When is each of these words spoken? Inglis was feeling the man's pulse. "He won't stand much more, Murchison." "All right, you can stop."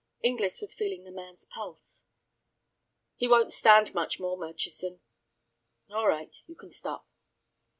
Inglis 0.23 0.59
was 0.61 0.73
feeling 0.73 1.03
the 1.03 1.11
man's 1.11 1.45
pulse. 1.45 2.07
"He 3.17 3.27
won't 3.27 3.51
stand 3.51 3.93
much 3.93 4.19
more, 4.19 4.35
Murchison." 4.35 4.99
"All 5.91 6.07
right, 6.07 6.35
you 6.47 6.55
can 6.55 6.71
stop." 6.71 7.07